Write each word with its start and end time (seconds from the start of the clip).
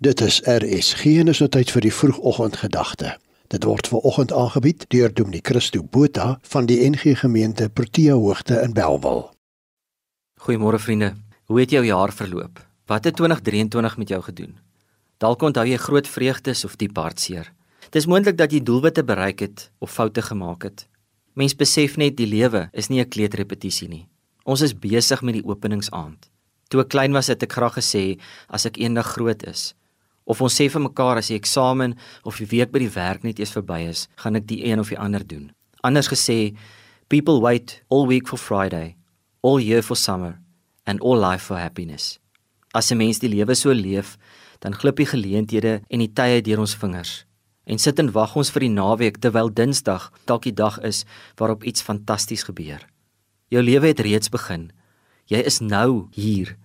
Dit 0.00 0.20
is 0.20 0.40
RSG 0.48 1.18
en 1.20 1.28
is 1.28 1.42
nou 1.42 1.46
tyd 1.52 1.68
vir 1.74 1.84
die 1.84 1.92
vroegoggendgedagte. 1.92 3.10
Dit 3.52 3.66
word 3.68 3.84
ver 3.90 4.06
oggend 4.08 4.30
aangebied 4.32 4.86
deur 4.88 5.12
Dominee 5.12 5.44
Christo 5.44 5.82
Botha 5.84 6.38
van 6.52 6.64
die 6.70 6.78
NG 6.88 7.18
Gemeente 7.20 7.66
Protea 7.68 8.14
Hoogte 8.16 8.62
in 8.64 8.72
Belwel. 8.72 9.26
Goeiemôre 10.40 10.80
vriende. 10.80 11.10
Hoe 11.52 11.60
het 11.60 11.74
jou 11.76 11.82
jaar 11.84 12.14
verloop? 12.16 12.62
Wat 12.88 13.04
het 13.04 13.18
2023 13.20 13.98
met 14.00 14.08
jou 14.08 14.22
gedoen? 14.22 14.54
Dalk 15.20 15.44
onthou 15.44 15.66
jy 15.68 15.76
groot 15.76 16.08
vreugdes 16.08 16.64
of 16.64 16.78
diep 16.80 16.96
hartseer. 16.96 17.52
Dis 17.92 18.08
moontlik 18.08 18.38
dat 18.40 18.56
jy 18.56 18.62
doelwitte 18.64 19.04
bereik 19.04 19.44
het 19.44 19.66
of 19.84 19.92
foute 19.92 20.22
gemaak 20.22 20.64
het. 20.64 20.86
Mens 21.36 21.52
besef 21.52 21.98
net 22.00 22.16
die 22.16 22.30
lewe 22.30 22.70
is 22.72 22.88
nie 22.88 23.04
'n 23.04 23.08
kleedrepetisie 23.08 23.88
nie. 23.88 24.08
Ons 24.44 24.62
is 24.62 24.72
besig 24.72 25.20
met 25.20 25.34
die 25.34 25.44
openingsaand. 25.44 26.30
Toe 26.68 26.80
ek 26.80 26.88
klein 26.88 27.12
was, 27.12 27.26
het 27.26 27.42
ek 27.42 27.52
graag 27.52 27.76
gesê 27.76 28.18
as 28.48 28.64
ek 28.64 28.78
eendag 28.78 29.06
groot 29.06 29.42
is, 29.42 29.74
Of 30.30 30.38
ons 30.44 30.54
sê 30.54 30.68
vir 30.70 30.84
mekaar 30.84 31.18
as 31.18 31.30
die 31.32 31.38
eksamen 31.38 31.96
of 32.22 32.38
die 32.38 32.46
week 32.46 32.70
by 32.70 32.84
die 32.84 32.92
werk 32.94 33.24
net 33.26 33.40
eers 33.42 33.54
verby 33.56 33.82
is, 33.90 34.06
gaan 34.22 34.38
ek 34.38 34.46
die 34.46 34.62
een 34.68 34.78
of 34.78 34.92
die 34.92 34.98
ander 34.98 35.24
doen. 35.26 35.48
Anders 35.82 36.10
gesê, 36.12 36.54
people 37.10 37.40
wait 37.42 37.80
all 37.90 38.06
week 38.06 38.30
for 38.30 38.38
Friday, 38.38 38.94
all 39.42 39.58
year 39.58 39.82
for 39.82 39.98
summer 39.98 40.38
and 40.86 41.02
all 41.02 41.18
life 41.18 41.42
for 41.42 41.58
happiness. 41.58 42.20
As 42.72 42.92
'n 42.92 42.98
mens 42.98 43.18
die 43.18 43.32
lewe 43.32 43.54
so 43.54 43.72
leef, 43.72 44.16
dan 44.60 44.74
glip 44.74 44.96
die 44.96 45.06
geleenthede 45.06 45.82
en 45.90 45.98
die 45.98 46.12
tye 46.12 46.40
deur 46.42 46.60
ons 46.60 46.76
vingers. 46.76 47.24
En 47.66 47.78
sit 47.78 47.98
en 47.98 48.12
wag 48.12 48.36
ons 48.36 48.50
vir 48.50 48.60
die 48.60 48.74
naweek 48.74 49.18
terwyl 49.18 49.50
Dinsdag 49.50 50.12
dalk 50.26 50.42
die 50.42 50.54
dag 50.54 50.78
is 50.78 51.04
waarop 51.36 51.64
iets 51.64 51.82
fantasties 51.82 52.44
gebeur. 52.44 52.86
Jou 53.48 53.62
lewe 53.62 53.86
het 53.86 54.00
reeds 54.00 54.28
begin. 54.28 54.70
Jy 55.26 55.42
is 55.46 55.60
nou 55.60 56.08
hier. 56.12 56.56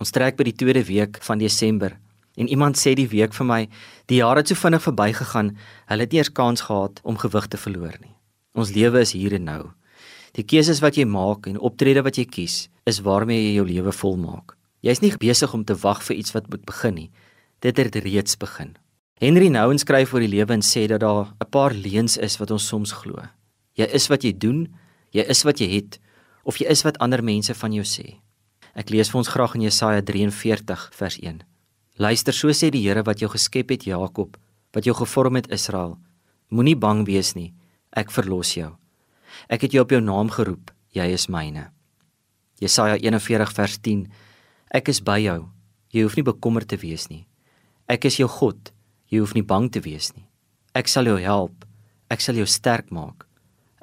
Ons 0.00 0.10
trek 0.10 0.36
by 0.36 0.44
die 0.44 0.56
tweede 0.56 0.84
week 0.84 1.18
van 1.22 1.38
Desember 1.38 1.98
En 2.36 2.48
iemand 2.48 2.76
sê 2.76 2.94
die 2.94 3.08
week 3.08 3.34
vir 3.34 3.46
my, 3.48 3.60
die 4.06 4.20
jare 4.20 4.42
het 4.42 4.48
so 4.52 4.54
vinnig 4.60 4.84
verbygegaan, 4.84 5.54
hulle 5.88 6.04
het 6.04 6.12
nie 6.12 6.20
eers 6.20 6.32
kans 6.32 6.66
gehad 6.68 7.00
om 7.02 7.16
gewig 7.16 7.48
te 7.48 7.60
verloor 7.60 7.96
nie. 8.00 8.14
Ons 8.54 8.72
lewe 8.76 9.00
is 9.00 9.12
hier 9.16 9.34
en 9.36 9.44
nou. 9.44 9.62
Die 10.36 10.44
keuses 10.44 10.82
wat 10.84 10.96
jy 11.00 11.06
maak 11.08 11.48
en 11.48 11.56
optrede 11.58 12.02
wat 12.04 12.18
jy 12.20 12.26
kies, 12.28 12.68
is 12.84 13.00
waarmee 13.00 13.40
jy 13.40 13.54
jou 13.56 13.66
lewe 13.68 13.92
volmaak. 13.92 14.56
Jy's 14.84 15.00
nie 15.00 15.14
besig 15.16 15.54
om 15.56 15.64
te 15.64 15.74
wag 15.80 16.02
vir 16.04 16.20
iets 16.20 16.34
wat 16.36 16.50
moet 16.52 16.64
begin 16.68 16.94
nie. 16.94 17.10
Dit 17.64 17.80
het 17.80 17.96
reeds 18.04 18.36
begin. 18.36 18.76
Henry 19.16 19.48
Nouwen 19.48 19.80
skryf 19.80 20.12
oor 20.12 20.20
die 20.20 20.28
lewe 20.28 20.52
en 20.52 20.62
sê 20.62 20.84
dat 20.86 21.00
daar 21.00 21.32
'n 21.40 21.50
paar 21.50 21.72
leuns 21.72 22.18
is 22.18 22.36
wat 22.36 22.50
ons 22.50 22.66
soms 22.68 22.92
glo. 22.92 23.16
Jy 23.74 23.86
is 23.92 24.08
wat 24.08 24.22
jy 24.22 24.32
doen, 24.32 24.68
jy 25.10 25.24
is 25.24 25.42
wat 25.42 25.58
jy 25.58 25.68
het 25.68 25.98
of 26.44 26.58
jy 26.58 26.66
is 26.68 26.82
wat 26.82 26.98
ander 26.98 27.22
mense 27.22 27.54
van 27.54 27.72
jou 27.72 27.84
sê. 27.84 28.20
Ek 28.74 28.90
lees 28.90 29.08
vir 29.08 29.18
ons 29.18 29.28
graag 29.28 29.54
in 29.54 29.62
Jesaja 29.62 30.02
43 30.02 30.90
vers 30.92 31.18
1. 31.18 31.42
Luister, 31.96 32.34
so 32.36 32.52
sê 32.52 32.68
die 32.68 32.82
Here 32.84 33.00
wat 33.08 33.22
jou 33.22 33.30
geskep 33.32 33.70
het, 33.72 33.86
Jakob, 33.88 34.36
wat 34.76 34.84
jou 34.84 34.92
gevorm 34.98 35.38
het, 35.40 35.48
Israel. 35.48 35.96
Moenie 36.52 36.76
bang 36.76 37.06
wees 37.08 37.32
nie. 37.32 37.54
Ek 37.96 38.12
verlos 38.12 38.52
jou. 38.52 38.74
Ek 39.48 39.64
het 39.64 39.72
jou 39.72 39.80
op 39.80 39.94
jou 39.94 40.02
naam 40.04 40.28
geroep. 40.28 40.74
Jy 40.92 41.08
is 41.16 41.26
myne. 41.32 41.70
Jesaja 42.60 42.98
41 43.00 43.52
vers 43.56 43.78
10. 43.80 44.04
Ek 44.76 44.92
is 44.92 45.00
by 45.00 45.18
jou. 45.24 45.48
Jy 45.92 46.04
hoef 46.04 46.16
nie 46.20 46.26
bekommerd 46.28 46.68
te 46.68 46.76
wees 46.80 47.08
nie. 47.08 47.24
Ek 47.88 48.04
is 48.04 48.20
jou 48.20 48.28
God. 48.28 48.72
Jy 49.08 49.22
hoef 49.24 49.32
nie 49.32 49.44
bang 49.46 49.70
te 49.72 49.80
wees 49.80 50.12
nie. 50.16 50.26
Ek 50.76 50.92
sal 50.92 51.08
jou 51.08 51.16
help. 51.22 51.64
Ek 52.12 52.20
sal 52.20 52.36
jou 52.36 52.46
sterk 52.46 52.92
maak. 52.92 53.24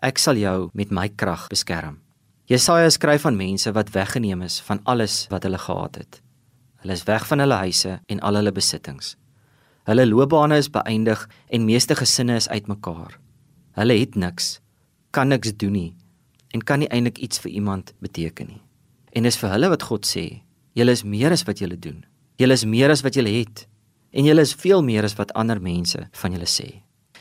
Ek 0.03 0.21
sal 0.21 0.37
jou 0.37 0.69
met 0.77 0.93
my 0.93 1.09
krag 1.09 1.49
beskerm. 1.49 1.97
Jesaja 2.45 2.91
skryf 2.93 3.25
aan 3.25 3.39
mense 3.39 3.71
wat 3.73 3.93
weggeneem 3.95 4.45
is 4.45 4.59
van 4.61 4.83
alles 4.85 5.23
wat 5.31 5.47
hulle 5.47 5.57
gehad 5.57 5.97
het. 6.03 6.22
Hulle 6.83 6.93
is 6.99 7.05
weg 7.07 7.23
van 7.27 7.39
hulle 7.39 7.55
huise 7.55 8.01
en 8.11 8.19
al 8.19 8.35
hulle 8.35 8.51
besittings. 8.51 9.13
Hulle 9.87 10.03
loopbane 10.03 10.57
is 10.59 10.67
beëindig 10.71 11.21
en 11.55 11.63
meeste 11.63 11.95
gesinne 11.95 12.35
is 12.35 12.49
uitmekaar. 12.51 13.15
Hulle 13.79 13.95
het 13.95 14.17
niks, 14.19 14.57
kan 15.15 15.31
niks 15.31 15.55
doen 15.55 15.71
nie 15.71 15.91
en 16.53 16.61
kan 16.61 16.83
nie 16.83 16.89
eintlik 16.91 17.17
iets 17.23 17.39
vir 17.39 17.55
iemand 17.55 17.93
beteken 18.03 18.51
nie. 18.51 18.59
En 19.15 19.23
dis 19.23 19.39
vir 19.39 19.55
hulle 19.55 19.71
wat 19.71 19.87
God 19.87 20.05
sê, 20.05 20.43
julle 20.75 20.91
is 20.91 21.05
meer 21.07 21.31
as 21.31 21.47
wat 21.47 21.63
julle 21.63 21.79
doen. 21.79 22.03
Julle 22.37 22.59
is 22.59 22.67
meer 22.67 22.91
as 22.91 23.01
wat 23.07 23.15
julle 23.15 23.31
het 23.31 23.63
en 24.11 24.27
julle 24.27 24.43
is 24.43 24.53
veel 24.53 24.83
meer 24.83 25.07
as 25.07 25.15
wat 25.15 25.31
ander 25.39 25.63
mense 25.63 26.03
van 26.11 26.35
julle 26.35 26.51
sê. 26.51 26.69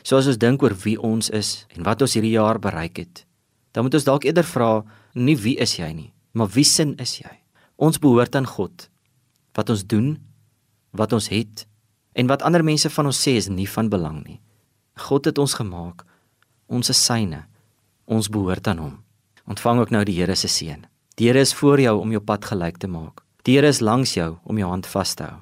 So 0.03 0.19
as 0.19 0.27
ons 0.27 0.43
dink 0.43 0.61
oor 0.61 0.75
wie 0.83 0.99
ons 0.99 1.31
is 1.31 1.63
en 1.71 1.87
wat 1.87 2.03
ons 2.03 2.19
hierdie 2.19 2.35
jaar 2.35 2.59
bereik 2.59 2.99
het, 2.99 3.23
dan 3.71 3.87
moet 3.87 3.95
ons 3.95 4.11
dalk 4.11 4.27
eerder 4.27 4.43
vra 4.43 4.81
nie 5.15 5.39
wie 5.39 5.55
is 5.55 5.79
jy 5.79 5.93
nie, 5.95 6.11
maar 6.35 6.51
wie 6.51 6.67
sin 6.67 6.97
is 6.99 7.21
jy? 7.23 7.31
Ons 7.79 8.03
behoort 8.03 8.35
aan 8.35 8.45
God 8.45 8.91
wat 9.53 9.69
ons 9.69 9.85
doen, 9.85 10.17
wat 10.91 11.13
ons 11.13 11.29
het 11.29 11.67
en 12.13 12.27
wat 12.29 12.41
ander 12.45 12.63
mense 12.63 12.89
van 12.89 13.09
ons 13.09 13.21
sê 13.25 13.35
is 13.39 13.49
nie 13.49 13.69
van 13.69 13.89
belang 13.89 14.21
nie. 14.25 14.39
God 15.09 15.25
het 15.25 15.37
ons 15.41 15.55
gemaak. 15.57 16.03
Ons 16.69 16.89
is 16.89 16.99
syne. 17.05 17.45
Ons 18.05 18.29
behoort 18.29 18.67
aan 18.67 18.77
hom. 18.77 18.97
Ontvang 19.49 19.79
ook 19.79 19.89
nou 19.89 20.03
die 20.05 20.19
Here 20.19 20.35
se 20.35 20.47
seën. 20.47 20.85
Die 21.17 21.27
Here 21.27 21.39
is 21.39 21.53
voor 21.53 21.81
jou 21.81 21.99
om 22.01 22.11
jou 22.11 22.21
pad 22.21 22.45
gelyk 22.45 22.77
te 22.77 22.87
maak. 22.87 23.23
Die 23.43 23.57
Here 23.57 23.67
is 23.67 23.81
langs 23.81 24.13
jou 24.13 24.37
om 24.43 24.57
jou 24.57 24.69
hand 24.69 24.87
vas 24.87 25.15
te 25.15 25.23
hou. 25.23 25.41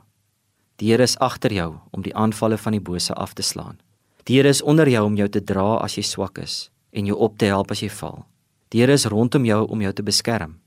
Die 0.79 0.89
Here 0.91 1.03
is 1.03 1.17
agter 1.19 1.53
jou 1.53 1.75
om 1.91 2.01
die 2.01 2.15
aanvalle 2.15 2.57
van 2.57 2.71
die 2.71 2.81
bose 2.81 3.13
af 3.13 3.33
te 3.33 3.43
slaan. 3.43 3.79
Die 4.23 4.39
Here 4.39 4.49
is 4.49 4.61
onder 4.61 4.89
jou 4.89 5.05
om 5.05 5.15
jou 5.15 5.29
te 5.29 5.43
dra 5.43 5.77
as 5.83 5.97
jy 5.97 6.03
swak 6.03 6.39
is 6.41 6.69
en 6.91 7.05
jou 7.05 7.17
op 7.17 7.37
te 7.37 7.45
help 7.45 7.71
as 7.71 7.83
jy 7.83 7.89
val. 7.89 8.25
Die 8.71 8.81
Here 8.81 8.93
is 8.93 9.05
rondom 9.05 9.45
jou 9.45 9.67
om 9.67 9.81
jou 9.81 9.93
te 9.93 10.03
beskerm. 10.03 10.59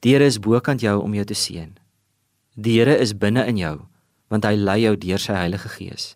Die 0.00 0.14
Here 0.14 0.24
is 0.24 0.38
bokant 0.38 0.80
jou 0.80 1.00
om 1.02 1.14
jou 1.14 1.24
te 1.24 1.34
seën. 1.34 1.74
Die 2.54 2.78
Here 2.78 2.96
is 2.96 3.16
binne 3.18 3.42
in 3.50 3.56
jou, 3.58 3.80
want 4.30 4.44
hy 4.46 4.54
lei 4.54 4.78
jou 4.84 4.94
deur 4.96 5.18
sy 5.18 5.34
Heilige 5.34 5.68
Gees. 5.74 6.12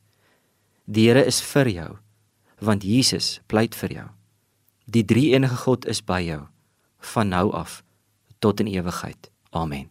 Die 0.87 1.09
Here 1.09 1.25
is 1.27 1.41
vir 1.43 1.67
jou, 1.73 1.91
want 2.63 2.87
Jesus 2.87 3.41
pleit 3.51 3.75
vir 3.75 3.95
jou. 3.97 4.07
Die 4.87 5.03
Drie-enige 5.05 5.59
God 5.67 5.87
is 5.91 6.01
by 6.01 6.23
jou 6.23 6.47
van 7.15 7.29
nou 7.35 7.51
af 7.55 7.83
tot 8.39 8.61
in 8.61 8.71
ewigheid. 8.71 9.31
Amen. 9.51 9.89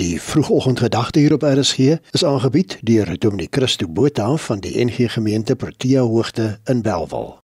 Die 0.00 0.20
vroegoggendgedagte 0.22 1.18
hier 1.18 1.34
op 1.34 1.42
RSG 1.42 1.98
is 2.14 2.24
aangebied 2.24 2.78
deur 2.80 3.18
Dominee 3.18 3.50
Christo 3.50 3.88
Botha 3.88 4.36
van 4.36 4.60
die 4.60 4.84
NG 4.84 5.12
Gemeente 5.12 5.56
Protea 5.56 6.00
Hoogte 6.00 6.60
in 6.64 6.82
Belwel. 6.82 7.40